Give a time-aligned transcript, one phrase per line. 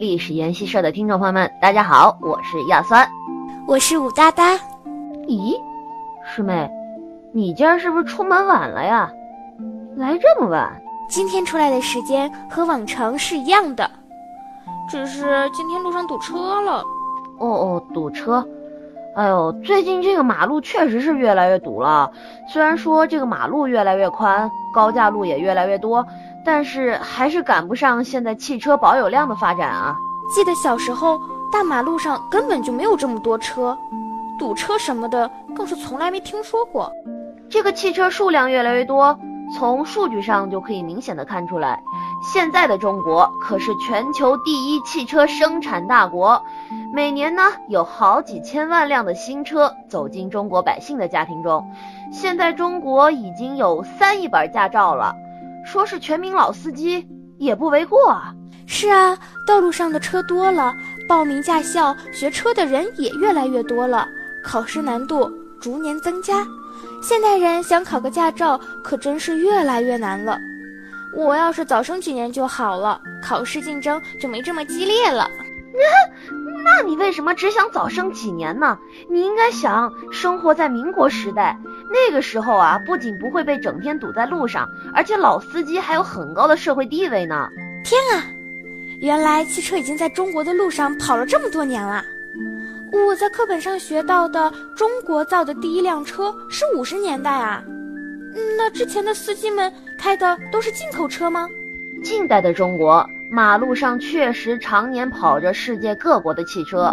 [0.00, 3.06] 历史研习社的听众朋友们，大家好，我是亚酸，
[3.66, 4.58] 我是武哒哒。
[5.28, 5.54] 咦，
[6.24, 6.70] 师妹，
[7.34, 9.12] 你今儿是不是出门晚了呀？
[9.96, 10.74] 来这么晚？
[11.06, 13.90] 今天出来的时间和往常是一样的，
[14.88, 16.82] 只是今天路上堵车了。
[17.36, 18.42] 哦哦，堵车。
[19.20, 22.10] 哎呦，最近这个马路确实是越来越堵了。
[22.48, 26.06] 虽然说这个马路越来越宽，高架路也越来越多，
[26.42, 29.94] 但是还是赶不上现在汽车保有量的发展啊。
[30.34, 31.20] 记得小时候，
[31.52, 33.76] 大马路上根本就没有这么多车，
[34.38, 36.90] 堵车什么的更是从来没听说过。
[37.50, 39.14] 这个汽车数量越来越多，
[39.56, 41.82] 从数据上就可以明显的看出来，
[42.22, 46.40] 现在的中国可是全球第一汽车生产大国。
[46.94, 51.64] 每年呢，有好几千万辆的新车走进中国百姓的家庭中。
[52.12, 55.14] 现在中国已经有三亿本驾照了，
[55.64, 57.06] 说是全民老司机
[57.38, 58.34] 也不为过啊。
[58.66, 60.72] 是啊，道路上的车多了，
[61.08, 64.06] 报名驾校学车的人也越来越多了，
[64.44, 65.28] 考试难度
[65.60, 66.46] 逐年增加。
[67.00, 70.38] 现代人想考个驾照可真是越来越难了。
[71.16, 75.28] 我要是早生几年就好了，考试竞争就没这么激烈了。
[76.62, 78.78] 那你为什么只想早生几年呢？
[79.10, 81.58] 你应该想生活在民国时代，
[81.90, 87.48] 那个时候啊，不仅不会被整天堵在路上，而且老司机还有很高的社会地位呢。
[87.82, 88.22] 天啊，
[89.00, 92.04] 原来汽车已经在中国的路上跑了这么多年了。
[92.92, 97.62] 我在课本上学到的中国造的第一辆车是五十年代啊，
[98.56, 101.48] 那之前的司机们开的都是进口车吗？
[102.02, 103.06] 近代的中国。
[103.32, 106.92] 马路上确实常年跑着世界各国的汽车。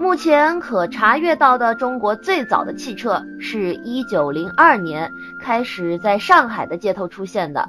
[0.00, 5.08] 目前可查阅到的中国最早的汽车是一九零二年
[5.40, 7.68] 开始在上海的街头出现的。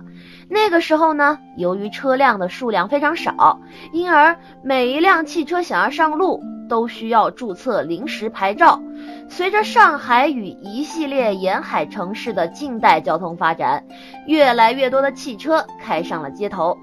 [0.50, 3.62] 那个时候呢，由于车辆的数量非常少，
[3.94, 8.82] 因而每一辆汽车想要上路都需要注册临时牌照。
[9.30, 13.86] 随着上海与一系列沿海城市的近代交通发展，
[14.26, 16.78] 越来越多的汽车开上了街头。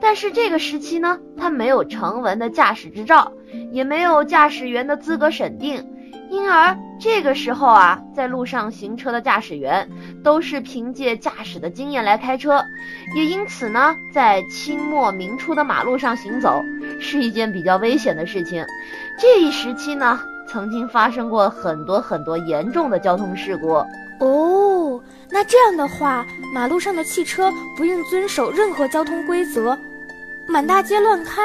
[0.00, 3.32] 但是这个时期呢，他没有成文的驾驶执照，
[3.72, 5.84] 也没有驾驶员的资格审定，
[6.30, 9.88] 因而这个时候啊，在路上行车的驾驶员
[10.22, 12.62] 都是凭借驾驶的经验来开车，
[13.16, 16.62] 也因此呢，在清末明初的马路上行走
[17.00, 18.64] 是一件比较危险的事情。
[19.18, 23.84] 这一时期呢，曾经发生过很多很多严重的交通事故。
[24.20, 25.00] 哦，
[25.30, 29.78] 那这样的话，马路上的汽车不用遵守任何交通规则。
[30.48, 31.42] 满大街乱开，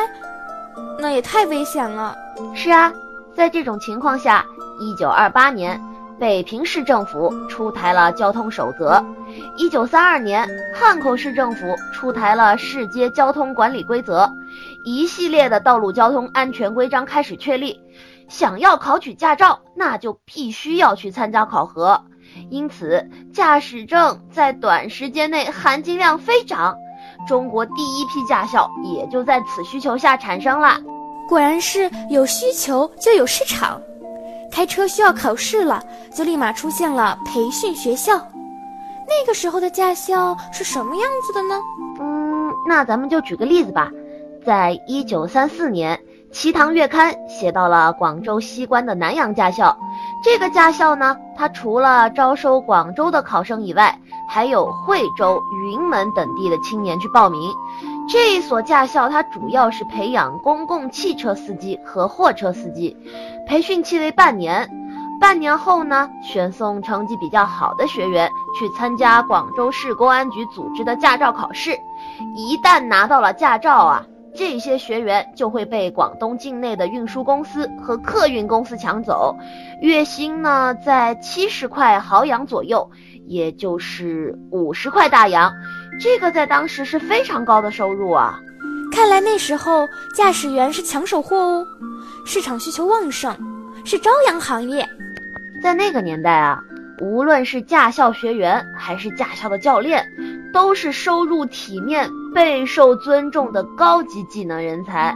[0.97, 2.15] 那也太危险了。
[2.55, 2.91] 是啊，
[3.35, 4.45] 在这种情况下，
[4.83, 5.81] 一九二八年，
[6.19, 9.01] 北平市政府出台了交通守则；
[9.57, 14.29] 一九三二年，汉口市政府出台了市街交通管理规则，
[14.85, 17.79] 一系列的道路交通安全规章开始确立。
[18.27, 22.01] 想要考取驾照，那就必须要去参加考核，
[22.49, 26.75] 因此驾驶证在短时间内含金量飞涨。
[27.27, 30.77] 中国第一批驾校也就在此需求下产生了。
[31.29, 33.79] 果然是有需求就有市场，
[34.53, 35.81] 开车需要考试了，
[36.15, 38.13] 就立马出现了培训学校。
[39.07, 41.59] 那个时候的驾校是什么样子的呢？
[41.99, 43.89] 嗯，那咱们就举个例子吧。
[44.45, 45.97] 在一九三四年，
[46.31, 49.75] 《齐唐月刊》写到了广州西关的南洋驾校。
[50.23, 53.97] 这个驾校呢，它除了招收广州的考生以外，
[54.29, 57.51] 还有惠州、云门等地的青年去报名。
[58.09, 62.95] 这一所驾校，它主要是培养公共汽车司机和货车司机，
[63.47, 64.69] 培训期为半年。
[65.21, 71.71] 半年后呢，选送成绩比较好的学员去参加广州市公安局组织的驾照考试。
[72.35, 74.05] 一旦拿到了驾照啊，
[74.35, 79.33] 这些学员就会被广东境内的运输公司和客运公司抢走，
[79.81, 82.91] 月薪呢在七十块毫洋左右。
[83.25, 85.49] 也就是五十块大洋，
[85.99, 88.39] 这个在当时是非常高的收入啊！
[88.91, 91.67] 看来那时候驾驶员是抢手货哦，
[92.25, 93.35] 市场需求旺盛，
[93.85, 94.87] 是朝阳行业。
[95.61, 96.61] 在那个年代啊，
[96.99, 100.05] 无论是驾校学员还是驾校的教练，
[100.53, 105.15] 都是收入体面、备受尊重的高级技能人才。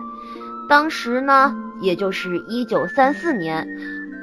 [0.70, 3.68] 当时呢，也就是一九三四年，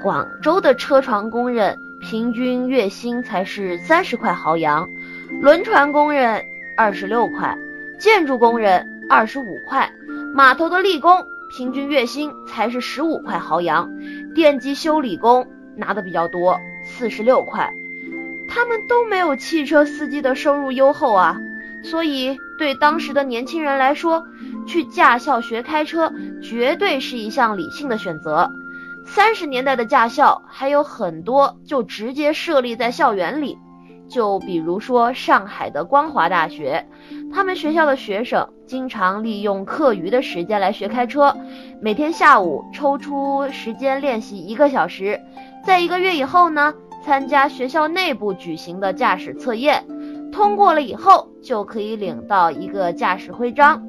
[0.03, 1.79] 广州的车床工人。
[2.01, 4.87] 平均月薪才是三十块豪洋，
[5.31, 6.45] 轮船工人
[6.77, 7.57] 二十六块，
[7.99, 9.91] 建筑工人二十五块，
[10.35, 13.89] 码头的力工平均月薪才是十五块豪洋，
[14.35, 17.73] 电机修理工拿的比较多，四十六块。
[18.49, 21.37] 他们都没有汽车司机的收入优厚啊，
[21.83, 24.23] 所以对当时的年轻人来说，
[24.67, 26.13] 去驾校学开车
[26.43, 28.51] 绝对是一项理性的选择。
[29.07, 33.59] 三十年代的驾校还有很多就直接设立在校园里，
[34.09, 36.87] 就比如说上海的光华大学，
[37.33, 41.37] 他们学校的学生经常利用课余的时间来学开车，
[41.81, 45.21] 每天下午抽出时间练习一个小时，
[45.65, 46.73] 在一个月以后呢，
[47.05, 49.85] 参加学校内部举行的驾驶测验，
[50.31, 53.87] 通过了以后就可以领到一个驾驶徽章，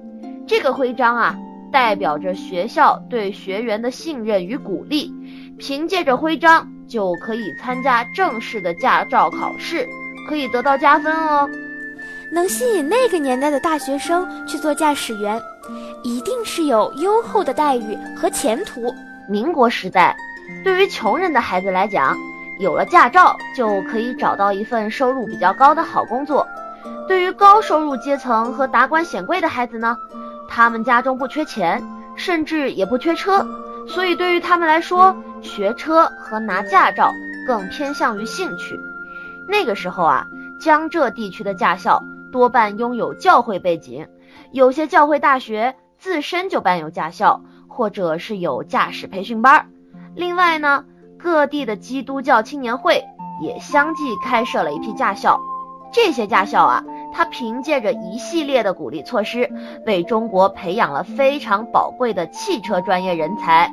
[0.48, 1.38] 这个徽章啊。
[1.72, 5.14] 代表着学校对学员的信任与鼓励，
[5.58, 9.86] 凭借着徽章就可以参加正式的驾照考试，
[10.28, 11.50] 可以得到加分哦。
[12.32, 15.42] 能吸引那个年代的大学生去做驾驶员，
[16.04, 18.94] 一定是有优厚的待遇和前途。
[19.30, 20.16] 民国时代，
[20.64, 22.16] 对于穷人的孩子来讲，
[22.60, 26.46] 有了驾照就可以找到一份收入比较高的好工作；
[27.08, 29.98] 对于高收入阶层和达官显贵的孩子呢？
[30.48, 31.82] 他们家中不缺钱，
[32.16, 33.46] 甚至也不缺车，
[33.88, 37.12] 所以对于他们来说，学车和拿驾照
[37.48, 38.80] 更偏向于兴趣。
[39.48, 40.28] 那个时候啊，
[40.60, 44.08] 江浙地区的驾校多半拥有教会背景，
[44.52, 49.70] 有些教会大学自身就办有驾校，或者是有驾驶培训班。
[50.16, 50.86] 另外呢，
[51.18, 53.04] 各地的基督教青年会
[53.42, 55.40] 也相继开设了一批驾校，
[55.92, 56.84] 这些驾校啊。
[57.18, 59.50] 他凭借着一系列的鼓励措施，
[59.86, 63.72] 为中国培养了非常宝贵的汽车专业人才。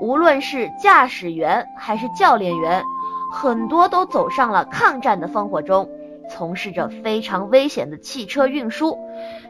[0.00, 2.82] 无论是驾驶员还是教练员，
[3.30, 5.88] 很多都走上了抗战的烽火中，
[6.30, 8.98] 从事着非常危险的汽车运输。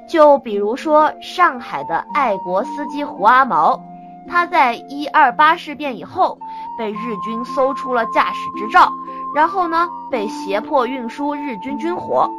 [0.09, 3.81] 就比如说上海的爱国司机胡阿毛，
[4.29, 6.39] 他在一二八事变以后
[6.79, 8.93] 被日军搜出了驾驶执照，
[9.35, 12.31] 然后呢被胁迫运输日军军火。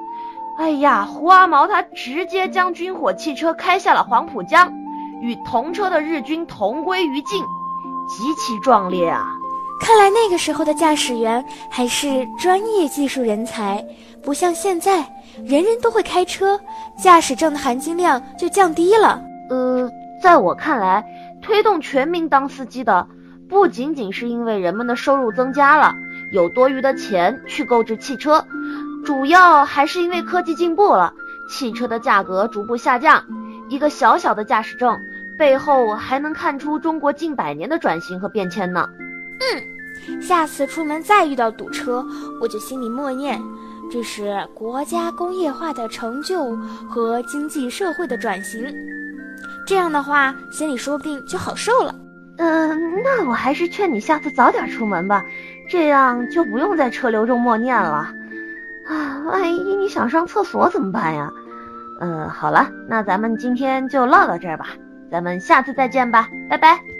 [0.58, 4.72] 哎呀，胡阿毛他直接将军火汽车开下了黄浦江，
[5.22, 7.44] 与同车的日军同归于尽，
[8.08, 9.26] 极其壮烈啊！
[9.82, 13.86] 看来那个时候的驾驶员还是专业技术人才，
[14.24, 15.00] 不像现在
[15.44, 16.60] 人人都会开车，
[16.98, 19.22] 驾驶证的含金量就降低了。
[19.50, 19.90] 呃，
[20.24, 21.06] 在我看来，
[21.42, 23.08] 推动全民当司机的，
[23.50, 25.94] 不仅仅是因为人们的收入增加了，
[26.32, 28.46] 有多余的钱去购置汽车。
[29.06, 31.14] 主要还是因为科技进步了，
[31.50, 33.24] 汽车的价格逐步下降。
[33.68, 34.96] 一个小小的驾驶证
[35.38, 38.90] 背后还能看出中国近百年的转型和变迁呢。
[39.40, 42.06] 嗯，下次出门再遇到堵车，
[42.42, 43.42] 我就心里默念：
[43.92, 46.56] 这是国家工业化的成就
[46.90, 48.74] 和经济社会的转型。
[49.68, 51.94] 这样的话，心里说不定就好受了。
[52.38, 55.24] 嗯，那我还是劝你下次早点出门吧，
[55.70, 58.14] 这样就不用在车流中默念了。
[58.88, 61.32] 啊，万一你想上厕所怎么办呀？
[62.02, 64.68] 嗯，好了，那咱们今天就唠到这儿吧，
[65.16, 66.95] 咱们下次再见吧，拜拜。